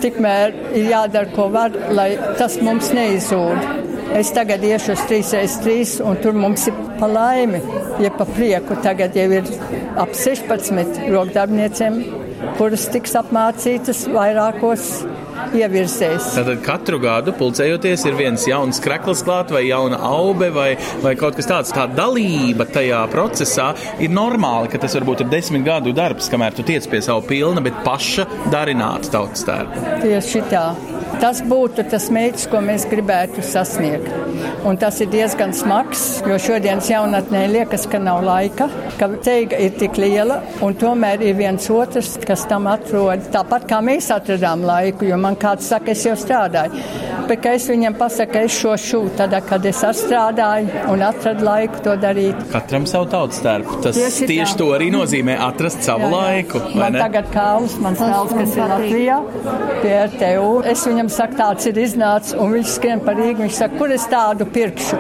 [0.02, 3.87] tikmēr ir jādara, ko var, lai tas mums neizzūd.
[4.18, 7.61] Es tagad iešu uz 3x3, un tur mums ir pa laimi,
[8.00, 8.78] ja pa prieku.
[8.84, 9.50] Tagad jau ir
[10.00, 11.98] ap 16 rokdarbniecēm,
[12.56, 14.88] kuras tiks apmācītas vairākos
[15.56, 16.32] ievirzēs.
[16.37, 20.70] Tātad katru gadu pulcējoties ir viens jauns krekls klāt, vai jauna aube, vai,
[21.04, 21.72] vai kaut kas tāds.
[21.74, 23.70] Tā dalība tajā procesā
[24.02, 27.64] ir normāli, ka tas varbūt ir desmit gadu darbs, kamēr tu tiec pie savu pilna,
[27.64, 29.98] bet paša darināta tautas tērpa.
[30.04, 30.66] Tieši tā.
[31.18, 34.07] Tas būtu tas mērķis, ko mēs gribētu sasniegt.
[34.68, 38.68] Un tas ir diezgan smags, jo šodienas jaunatnē liekas, ka nav laika,
[39.01, 43.25] ka teiga ir tik liela, un tomēr ir viens otrs, kas tam atrod.
[43.35, 46.83] Tāpat kā mēs atradām laiku, jo man kāds saka, es jau strādāju.
[47.29, 51.44] Bet ka es viņam pasaku, ka es šo šūnu tad, kad es strādāju un atradu
[51.44, 52.38] laiku to darīt.
[52.53, 53.81] Katram savu tautas tērpu.
[53.85, 54.29] Tas Tieši tā.
[54.33, 56.14] tieši to arī nozīmē atrast savu Jā, jā.
[56.16, 56.62] laiku.
[56.71, 57.03] vai Man ne?
[57.03, 58.64] tagad kāls, man kas ir.
[58.68, 59.18] Latvijā,
[59.83, 60.49] pie RTU.
[60.73, 63.44] Es viņam saku, tāds ir iznācis, un viņš skrien par Rīgu.
[63.44, 64.98] Viņš saka, kur es tādu pirkšu?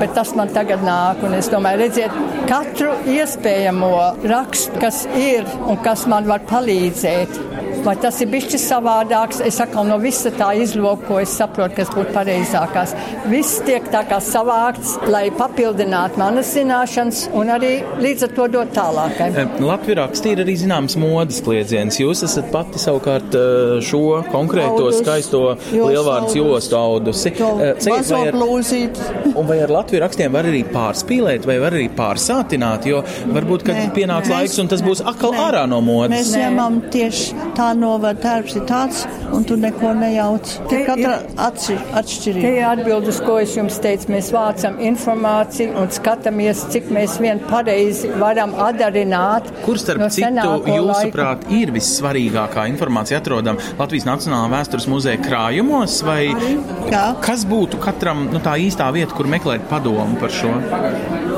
[0.00, 2.18] Bet tas man tagad nāk, un es domāju, redziet,
[2.50, 3.92] katru iespējamo
[4.28, 7.40] rakstu, kas ir un kas man var palīdzēt.
[7.82, 9.40] Vai tas ir bijis savādāks?
[9.42, 12.92] Es atkal no visa tā izloku, ko es saprotu, kas būtu pareizākās.
[13.30, 18.70] Viss tiek tā kā savākts, lai papildinātu manas zināšanas un arī līdz ar to dot
[18.76, 19.30] tālākai.
[19.60, 21.98] Latvijas rakstī ir arī zināms modes kliedziens.
[21.98, 25.00] Jūs esat pati savukārt eh, šo konkrēto Audus.
[25.02, 25.42] skaisto
[25.72, 27.34] lielvārdu jostu audusi.
[27.34, 28.38] Eh, mazo vai ar-
[29.50, 32.86] vai ar Latvijas rakstiem var arī pārspīlēt, vai var arī pārsātināt?
[32.86, 33.90] Jo varbūt, kad Nē.
[33.94, 35.42] pienāks Mēs- laiks, un tas būs atkal Nē.
[35.50, 36.14] ārā no modes.
[36.14, 40.52] Mēs ņemam tieši tā novada darbs ir tāds, un tu neko nejauc.
[40.68, 41.14] Te Te katra
[41.46, 42.52] atsi, Te atšķirība.
[42.52, 44.10] ir atbildes, ko es jums teicu.
[44.12, 49.50] Mēs vācam informāciju un skatāmies, cik mēs vien pareizi varam atdarināt.
[49.64, 56.32] Kur starp no citu, jūsuprāt, ir vissvarīgākā informācija atrodama Latvijas Nacionālā vēstures muzeja krājumos, vai
[56.90, 57.04] Jā.
[57.22, 60.52] kas būtu katram nu, tā īstā vieta, kur meklēt padomu par šo?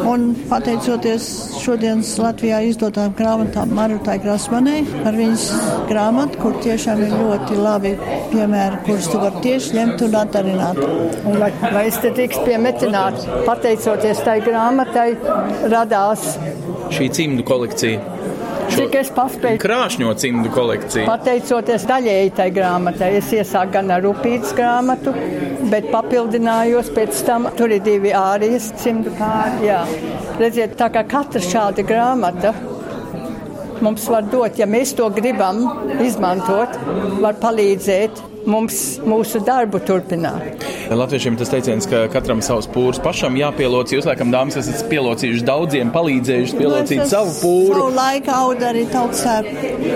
[0.05, 1.27] Un pateicoties
[1.62, 5.47] šodienas Latvijā izdotām grāmatām Marutai Grasmanai par viņas
[5.88, 7.95] grāmatu, kur tiešām ir ļoti labi
[8.33, 10.83] piemēri, kurus tu vari tieši ņemt un atdarināt.
[11.25, 15.09] Un Vai, vai es te drīkst piemetināt, pateicoties tai grāmatai,
[15.73, 16.35] radās
[16.95, 18.13] šī cimdu kolekcija?
[18.75, 21.07] Cik es paspēju Krāšņo cimdu kolekcija.
[21.09, 25.15] Pateicoties daļēji tai grāmatai, es iesāku gan ar rūpītas grāmatu,
[25.71, 27.49] bet papildinājos pēc tam.
[27.59, 29.69] Tur ir divi ārijas cimdu pāri.
[29.69, 29.83] Jā.
[30.41, 32.55] Redziet, tā kā katra šāda grāmata
[33.85, 35.65] mums var dot, ja mēs to gribam
[36.03, 36.79] izmantot,
[37.21, 40.64] var palīdzēt mums mūsu darbu turpināt.
[40.94, 43.92] Latviešiem tas teiciens, ka katram savs pūrs pašam jāpielāc.
[43.94, 47.78] Jūs, laikam, dāmas, esat pielācījuši daudziem, palīdzējuši pielācīt Nu, savu pūru.
[47.78, 49.48] Savu laiku audu arī tautsēr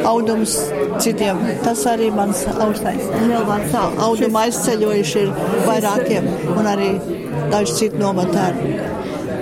[0.08, 0.56] audums
[1.04, 1.42] citiem.
[1.64, 3.04] Tas arī mans augstais.
[3.24, 5.34] Lielvārds tā, auduma aizceļojuši ir
[5.68, 6.94] vairākiem un arī
[7.52, 8.78] daži citi novatēri.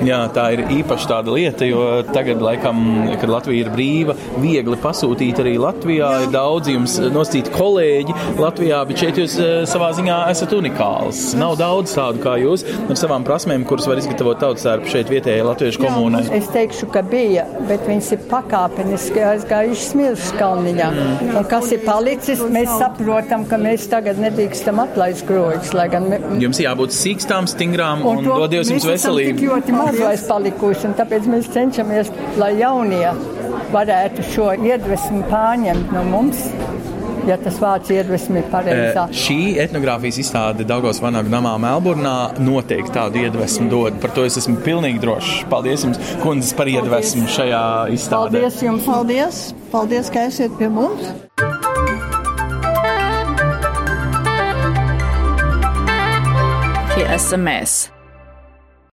[0.07, 2.79] Jā, tā ir īpaši tāda lieta, jo tagad, laikam,
[3.19, 6.11] kad Latvija ir brīva, viegli pasūtīt arī Latvijā.
[6.27, 11.23] Ir daudz jums noscīti kolēģi Latvijā, bet šeit jūs eh, savā ziņā esat unikāls.
[11.39, 15.83] Nav daudz tādu kā jūs ar savām prasmēm, kuras var izgatavot tautsērpu šeit vietējai latviešu
[15.83, 16.23] komunai.
[16.37, 20.93] Es teikšu, ka bija, bet viņas ir pakāpeniski aizgājušas Smilšas kalniņā.
[21.33, 26.23] Un kas ir palicis, mēs saprotam, ka mēs tagad nedrīkstam atlaist grožus, lai gan me,
[26.43, 29.96] Jums jābūt sīkstām, stingrām un, un to dod Dievs jums mēs esam veselību.
[29.97, 33.09] Maz vairs palikuši, un tāpēc mēs cenšamies, lai jaunie
[33.73, 36.43] varētu šo iedvesmu pārņemt no mums,
[37.27, 39.07] ja tas vārds iedvesmi ir pareizā.
[39.09, 43.97] Eh, Šī etnogrāfijas izstāde Daugos Vanagu namā Melburnā noteikti tādu iedvesmu dod.
[44.03, 45.47] Par to es esmu pilnīgi drošs.
[45.49, 47.65] Paldies jums, kundzes, par iedvesmu šajā
[47.97, 48.37] izstādē.
[48.37, 48.85] Paldies jums!
[48.85, 49.43] Paldies!
[49.73, 51.09] Paldies, ka esat pie mums!
[56.93, 57.87] Tie esam mēs.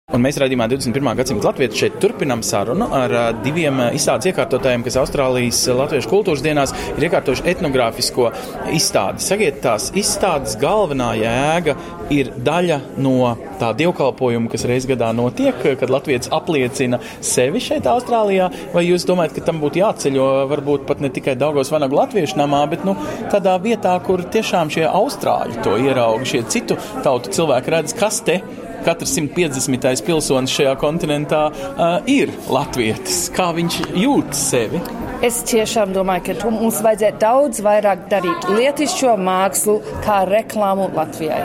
[0.10, 1.06] Un mēs raidījumā 21.
[1.20, 3.12] gadsimta latviešu šeit turpinām sarunu ar
[3.44, 8.32] diviem izstādes iekārtotājiem, kas Austrālijas latviešu kultūras dienās ir iekārtojuši etnogrāfisko
[8.74, 9.22] izstādi.
[9.22, 11.76] Sakiet, tās izstādes galvenā jēga
[12.16, 18.48] ir daļa no tā dievkalpojuma, kas reiz gadā notiek, kad latviečs apliecina sevi šeit Austrālijā,
[18.74, 22.64] vai jūs domājat, ka tam būtu jāceļo varbūt pat ne tikai Daugos Vanagu latviešu namā,
[22.72, 22.98] bet nu,
[23.30, 28.40] tādā vietā, kur tiešām šie austrāļi to ierauga, šie citu tautu cilvēki redz, kas te
[28.86, 30.04] katrs 150.
[30.08, 33.28] pilsonis šajā kontinentā uh, ir latvietis.
[33.36, 34.82] Kā viņš jūt sevi?
[35.26, 41.42] Es tiešām domāju, ka mums vajadzētu daudz vairāk darīt lietišķo mākslu kā reklāmu Latvijai.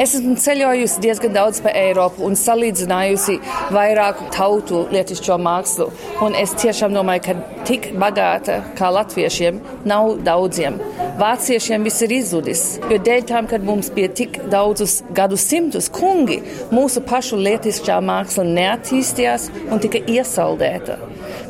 [0.00, 3.36] Es esmu ceļojusi diezgan daudz pa Eiropu un salīdzinājusi
[3.74, 5.90] vairāku tautu lietišķo mākslu.
[6.24, 10.80] Un es tiešām domāju, ka tik bagāta kā latviešiem nav daudziem.
[11.12, 16.38] Vāciešiem viss ir izzudis, jo dēļ tam, kad mums bija tik daudzus gadu simtus kungi,
[16.72, 20.96] mūsu pašu lietišķā māksla neattīstījās un tika iesaldēta.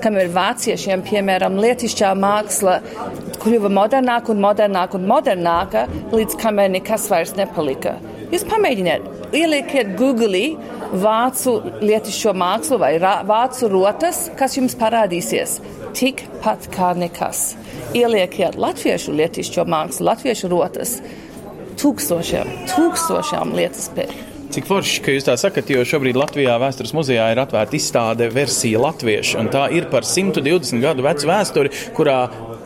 [0.02, 2.80] Kamēr vāciešiem, piemēram, lietišķā māksla
[3.42, 7.94] kļuva modernāka un modernāka un modernāka, līdz kamēr nekas vairs nepalika.
[8.34, 10.42] Jūs pamēģiniet, ielieciet Google
[10.92, 15.58] vācu lietišķo mākslu vai vācu rotas, kas jums parādīsies.
[15.96, 17.52] Tikpat kā nekas.
[17.96, 20.98] Ielieciet latviešu lietišķo mākslu, latviešu rotas.
[21.80, 24.31] Tūkstošiem, tūkstošiem lietas pēc.
[24.52, 28.82] Cik forši, ka jūs tā sakat, jo šobrīd Latvijā vēstures muzejā ir atvērta izstāde versija
[28.82, 32.18] latviešu, un tā ir par 120 gadu vecu vēsturi, kurā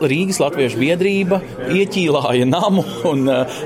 [0.03, 1.39] Rīgas Latviešu biedrība
[1.71, 3.61] ieķīlāja namu un uh,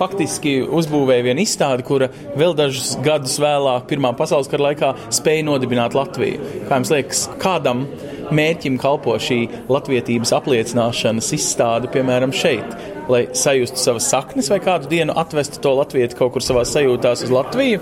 [0.00, 2.08] faktiski uzbūvēja vienu izstādi, kura
[2.40, 6.64] vēl dažus gadus vēlāk, Pirmā pasaules kara laikā, spēja nodibināt Latviju.
[6.64, 7.84] Kā jums liekas, kādam
[8.32, 12.89] mērķim kalpo šī latvietības apliecināšanas izstāde, piemēram, šeit?
[13.10, 17.32] Lai sajustu savas saknes, vai kādu dienu atvestu to latviešu kaut kur savā sajūtās uz
[17.34, 17.80] Latviju?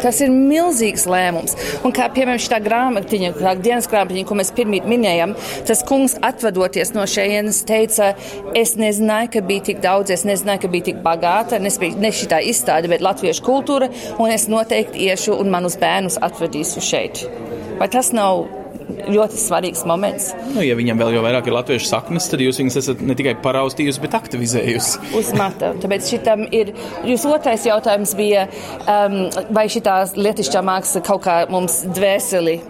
[0.00, 1.56] Tas ir milzīgs lēmums.
[1.84, 5.34] Un kā piemēram šī grāmatiņa, kā dienas grāmatiņa, ko mēs pirmīt minējām,
[5.68, 8.14] tas kungs atvadoties no šejienes teica,
[8.56, 12.30] es nezināju, ka bija tik daudz, es nezināju, ka bija tik bagāta, ne, ne šī
[12.32, 17.26] tā izstāde, bet latviešu kultūra, un es noteikti iešu un manus bērnus atvedīšu šeit.
[17.80, 18.46] Vai tas nav
[19.10, 20.30] ļoti svarīgs moments?
[20.54, 23.36] Nu, ja viņam vēl jau vairāk ir latviešu saknes, tad jūs viņus esat ne tikai
[23.44, 25.14] paraustījusi, bet aktivizējusi.
[25.18, 25.72] uz mata.
[25.80, 26.74] Tāpēc šitam ir.
[27.08, 28.46] Jūs otrais jautājums bija,
[28.84, 29.22] um,
[29.54, 29.84] vai šī
[30.20, 32.60] lietišķā māksla kaut kā mums dvēseli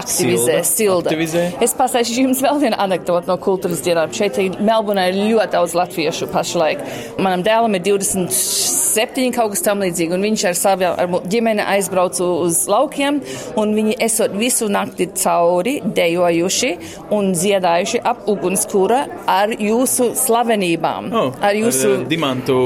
[0.00, 1.10] aktivizē, Silda, silda.
[1.10, 1.42] aktivizē.
[1.64, 4.12] Es pastāstīšu jums vēl vienu anekdotu no kultūras dienām.
[4.14, 6.78] Šeit Melburnā ir ļoti daudz latviešu pašlaik.
[7.18, 12.26] Manam dēlam ir 27 kaut kas tam līdzīgi, un viņš ar savu ar ģimeni aizbraucu
[12.46, 13.20] uz laukiem,
[13.60, 16.72] un viņi esot visu nakti cauri dejojuši
[17.14, 21.10] un dziedājuši ap ugunskura ar jūsu slavenībām.
[21.14, 22.56] Oh, ar jūsu ar, uh, dimantu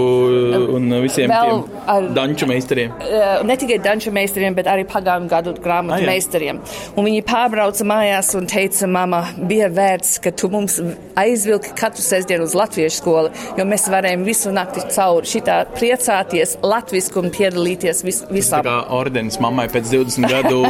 [0.76, 2.92] un visiem Vēl ar- danču meistariem.
[3.00, 6.58] Eh, ne tikai danču meistariem, bet arī pagājušā gadu grāmatu Ah, meistariem.
[6.96, 10.80] Un viņi Viņi pārbrauca mājās un teica, mama, bija vērts, ka tu mums
[11.14, 17.22] aizvilki katru sestdienu uz latviešu skolu, jo mēs varējām visu nakti cauri šitā priecāties latvisku
[17.22, 18.62] un piedalīties vis, Tā visā.
[18.66, 20.60] kā ordenis mammai pēc 20 gadu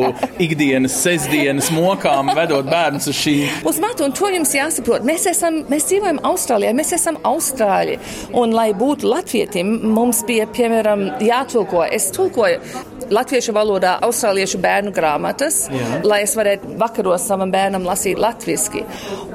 [0.46, 3.36] ikdienas, sestdienas mokām, vedot bērnus uz šī.
[3.72, 5.08] Uz matu, un to jums jāsaprot.
[5.08, 7.96] Mēs, esam, mēs dzīvojam Austrālijā, mēs esam Austrāļi.
[8.36, 11.86] Un, lai būtu latvietim, mums bija, piemēram, jātulko.
[11.88, 12.60] Es tulkoju
[13.12, 16.01] latviešu valodā austrāliešu bērnu grāmatas, Jā.
[16.04, 18.84] Lai es varētu vakaros savam bērnam lasīt latviski.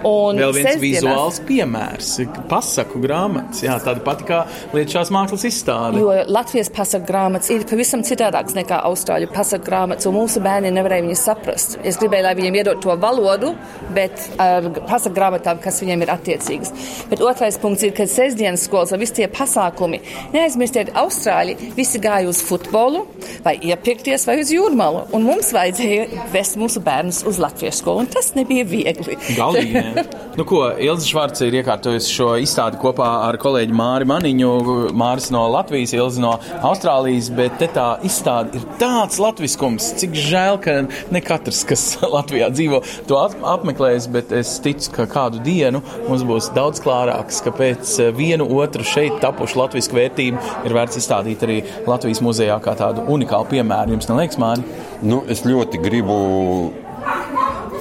[0.08, 2.12] Un Vēl viens sestdienās- vizuāls piemērs,
[2.50, 3.64] pasaku grāmatas.
[3.66, 6.00] Jā, tāda pati kā lietišķās mākslas izstāde.
[6.02, 11.08] Jo Latvijas pasaku grāmatas ir pavisam citādākas nekā austrāļu pasaku grāmatas, un mūsu bērni nevarēja
[11.08, 11.78] viņas saprast.
[11.84, 13.56] Es gribēju, lai viņiem iedod to valodu,
[13.94, 16.74] bet ar pasaku grāmatām, kas viņiem ir attiecīgas.
[17.10, 20.02] Bet otrais punkts ir, ka sestdienas skolas vai visi tie pasākumi,
[20.34, 23.06] neaizmirstiet, austrāļi visi gāja uz futbolu
[23.44, 26.08] vai iepirkties vai uz jūrmalu, un mums vajadzēja
[26.48, 29.18] vest mūsu bērnus uz latviešu skolu, un tas nebija viegli.
[29.36, 29.74] Galīgi.
[29.76, 30.04] nē.
[30.38, 34.52] Nu, ko Ilza Švarce ir iekārtojusi šo izstādi kopā ar kolēģi Māri Maniņu,
[34.98, 36.34] Māris no Latvijas, Ilza no
[36.68, 42.52] Austrālijas, bet te tā izstāde ir tāds latviskums, cik žēl, ka ne katrs, kas Latvijā
[42.54, 47.54] dzīvo, to ap apmeklēs, bet es ticu, ka kādu dienu mums būs daudz klārāks, ka
[47.58, 52.78] pēc eh, vienu otru šeit tapušu latvisku vērtību ir vērts izstādīt arī Latvijas muzejā kā
[52.78, 53.98] tādu unikālu piemēru.
[53.98, 54.86] Jums neliekas, Māri?
[55.06, 56.16] Nu, es ļoti gribu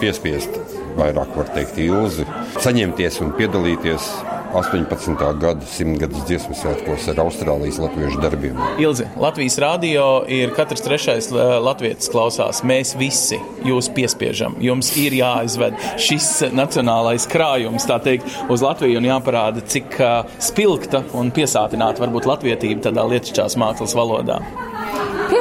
[0.00, 0.56] piespiest,
[0.96, 2.26] vairāk var teikt, ilzi,
[2.64, 4.10] saņemties un piedalīties
[4.56, 5.16] 18.
[5.40, 8.60] gada simtgadus dziesmu svētkos ar Austrālijas latviešu darbiem.
[8.80, 12.62] Ilzi, Latvijas rādio ir katrs trešais uh, latviečs klausās.
[12.66, 14.56] Mēs visi jūs piespiežam.
[14.62, 21.04] Jums ir jāizved šis nacionālais krājums, tā teikt, uz Latviju un jāparāda, cik uh, spilgta
[21.16, 24.40] un piesātināta var būt latvietība tādā lietišķās mākslas valodā.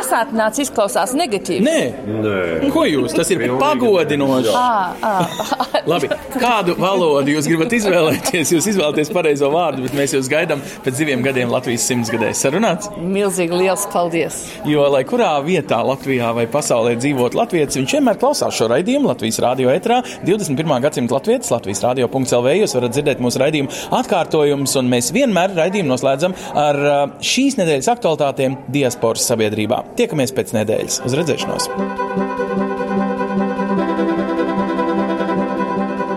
[0.05, 1.63] Piesātināts izklausās negatīvi.
[1.65, 2.69] Nē, Nē.
[2.73, 3.13] ko jūs?
[3.17, 4.51] Tas ir pagodinoši.
[4.53, 5.13] Ā, ā.
[5.89, 8.51] Labi, kādu valodu jūs gribat izvēlēties?
[8.53, 12.29] Jūs izvēlaties pareizo vārdu, bet mēs jūs gaidām pēc diviem gadiem Latvijas simtsgadē.
[12.37, 12.91] Sarunāts?
[13.01, 14.43] Milzīgi liels paldies!
[14.69, 19.41] Jo, lai kurā vietā Latvijā vai pasaulē dzīvot Latvijas, viņš vienmēr klausās šo raidījumu Latvijas
[19.41, 20.03] radio etrā.
[20.27, 20.75] 21.
[20.85, 22.53] gadsimta Latvijas, Latvijas radio.clv.
[22.61, 26.81] Jūs varat dzirdēt mūsu raidījumu atkārtojumus, un mēs vienmēr raidījumu noslēdzam ar
[27.25, 29.81] šīs nedēļas aktualitātēm diasporas sabiedrībā.
[29.95, 30.99] Tiekamies pēc nedēļas.
[31.07, 31.69] Uz redzēšanos!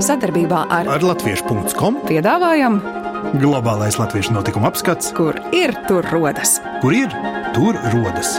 [0.09, 2.79] Sadarbībā ar Ar latviešu.com piedāvājam,
[3.39, 6.59] globālais latviešu notikuma apskats, kur ir tur rodas.
[6.83, 7.13] kur ir
[7.55, 8.39] tur rodas.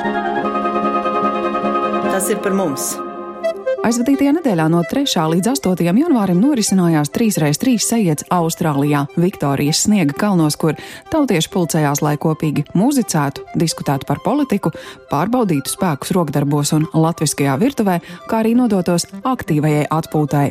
[2.09, 2.95] Tas ir par mums!
[3.79, 5.05] Aizvadītajā nedēļā no 3.
[5.31, 5.85] līdz 8.
[5.87, 10.75] janvārim norisinājās 3x3 sajēdz Austrālijā, Viktorijas sniega kalnos, kur
[11.13, 14.73] tautieši pulcējās, lai kopīgi muzicētu, diskutētu par politiku,
[15.07, 20.49] pārbaudītu spēkus rokdarbos un latviskajā virtuvē, kā arī nodotos aktīvajai atpūtai.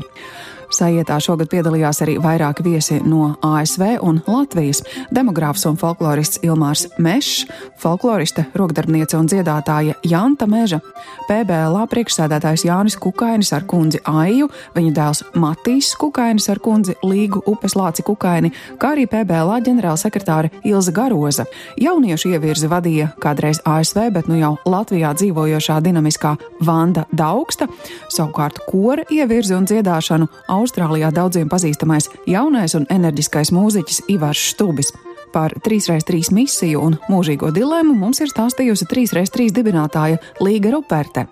[0.69, 4.83] Sajietā šogad piedalījās arī vairāki viesi no ASV un Latvijas-
[5.17, 7.47] demogrāfs un folklorists Ilmārs Mešs,
[7.81, 10.81] folkloriste, rokdarbniece un dziedātāja Janta Meža,
[11.29, 17.75] PBLA priekšsēdētājs Jānis Kukainis ar kundzi Aiju, viņa dēls Matīs Kukainis ar kundzi Līgu upes
[17.75, 21.47] lāci Kukaini, kā arī PBLA ģenerālsekretāre Ilza Garoza.
[21.77, 27.69] Jauniešu ievirzi vadīja kādreiz ASV, bet nu jau Latvijā dzīvojošā dinamiskā Vanda Daugsta,
[28.09, 34.91] savukārt kora ievirzi un dziedāšanu Austrālijā daudziem pazīstamais jaunais un enerģiskais mūziķis Ivars Štubis.
[35.33, 41.29] Par 3x3 misiju un mūžīgo dilemmu mums ir stāstījusi 3x3 dibinātāja Līga Ruperte.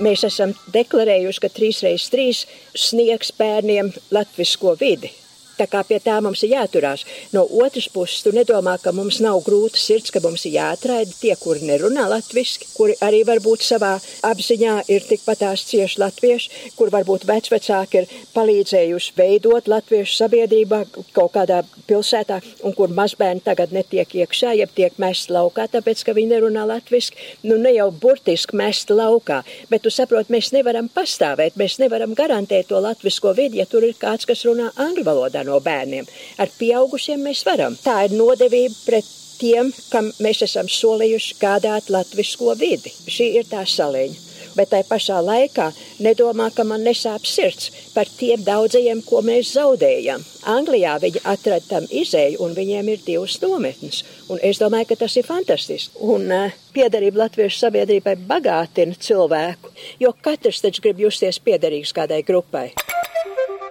[0.00, 2.28] Mēs esam deklarējuši, ka 3x3
[2.72, 5.10] sniegs bērniem latvisko vidi.
[5.60, 7.02] Tā kā pie tā mums ir jāturās.
[7.36, 11.34] No otras puses, tu nedomā, ka mums nav grūta sirds, ka mums ir jāatraida tie,
[11.36, 13.90] kuri nerunā latviešu, kuri arī varbūt savā
[14.24, 20.80] apziņā ir tikpat tās cieši latvieši, kur varbūt vecvecāki ir palīdzējuši veidot latviešu sabiedrībā
[21.16, 26.16] kaut kādā pilsētā, un kur mazbērni tagad netiek iekšā, jeb tiek mest laukā, tāpēc, ka
[26.16, 27.16] viņi nerunā latviešu.
[27.44, 32.70] Nu, ne jau burtiski mest laukā, bet tu saproti, mēs nevaram pastāvēt, mēs nevaram garantēt
[32.72, 36.08] to latvisko vidi, ja tur ir kāds, kas runā angļu valodā no bērniem.
[36.38, 37.76] Ar pieaugušiem mēs varam.
[37.84, 42.92] Tā ir nodevība pret tiem, kam mēs esam solījuši gādāt latvisko vidi.
[43.08, 44.26] Šī ir tā saliņa.
[44.58, 45.68] Bet tai pašā laikā
[46.02, 50.24] nedomā, ka man nesāp sirds par tiem daudzajiem, ko mēs zaudējam.
[50.50, 54.02] Anglijā viņi atrada tam izēju, un viņiem ir divas nometnes.
[54.28, 55.94] Un es domāju, ka tas ir fantastiski.
[56.02, 59.70] Un uh, piederība Latviešu sabiedrībai bagātina cilvēku,
[60.02, 62.70] jo katrs taču grib justies piederīgs kādai grupai.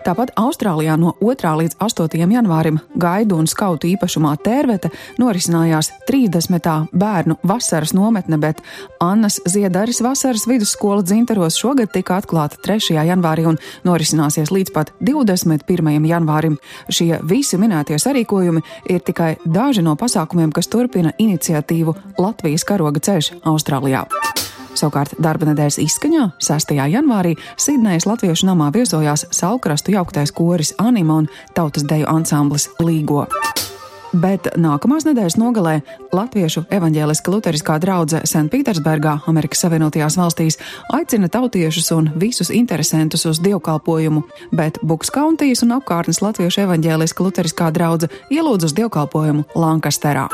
[0.10, 1.50] Tāpat Austrālijā no 2.
[1.60, 2.16] līdz 8.
[2.34, 4.90] janvārim gaidu un skautu īpašumā Tērvete
[5.22, 6.66] norisinājās 30.
[6.90, 8.64] bērnu vasaras nometne, bet
[9.06, 12.98] Annas Ziedaris vasaras vidusskola dzintaros šogad tika atklāta 3.
[13.06, 16.02] janvārī un norisināsies līdz pat 21.
[16.10, 16.58] janvārim.
[16.90, 23.36] Šie visi minētie sarīkojumi ir tikai daži no pasākumiem, kas turpina iniciatīvu Latvijas karoga ceļš
[23.46, 24.08] Austrālijā.
[24.80, 26.72] Savukārt darba nedēļas izskaņā 6.
[26.94, 33.26] janvārī Sidnejas Latviešu namā viesojās Salkrastu jauktais koris Anima un tautas deju ansamblis Līgo.
[34.10, 35.76] Bet nākamās nedēļas nogalē
[36.16, 40.58] Latviešu evaņģēliska luteriskā draudzene Sanktpēterburgā, Amerikas Savienotajās valstīs,
[40.96, 44.24] aicina tautiešus un visus interesantus uz dievkalpojumu,
[44.56, 50.30] bet Bukskauntijas un apkārtnes Latviešu evaņģēliska luteriskā draudzene ielūdz uz dievkalpojumu Lankasterā.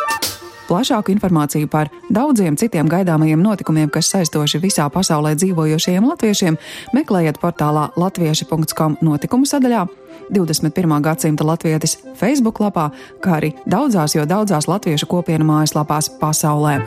[0.65, 6.57] Plašāku informāciju par daudziem citiem gaidāmajiem notikumiem, kas saistoši visā pasaulē dzīvojošajiem latviešiem,
[6.97, 9.85] meklējiet portālā latvieši.com notikumu sadaļā,
[10.33, 10.97] 21.
[11.05, 12.89] gadsimta latvietis Facebook lapā,
[13.21, 16.79] kā arī daudzās, jo daudzās latviešu kopienu mājaslapās pasaulē.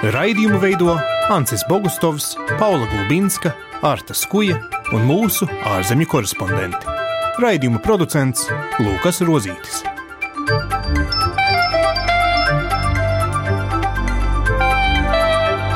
[0.00, 0.96] Raidījumu veido
[1.28, 3.52] Ancis Bogustovs, Paula Gulbinska,
[3.84, 4.56] Arta Skuja
[4.96, 5.44] un mūsu
[5.76, 6.96] ārzemju korespondenti.
[7.40, 8.48] Raidījuma producents
[8.80, 9.84] Lukas Rozītis.